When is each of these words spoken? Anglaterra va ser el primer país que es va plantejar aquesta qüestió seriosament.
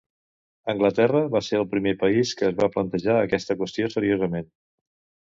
Anglaterra 0.71 1.19
va 1.35 1.41
ser 1.47 1.59
el 1.59 1.67
primer 1.73 1.93
país 2.03 2.31
que 2.39 2.47
es 2.47 2.57
va 2.63 2.71
plantejar 2.77 3.19
aquesta 3.27 3.57
qüestió 3.61 3.91
seriosament. 3.97 4.49